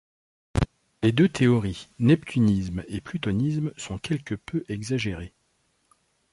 Les 1.03 1.11
deux 1.11 1.29
théories, 1.29 1.87
neptunisme 1.99 2.83
et 2.87 3.01
plutonisme, 3.01 3.71
sont 3.77 3.99
quelque 3.99 4.33
peu 4.33 4.63
exagérées. 4.67 5.35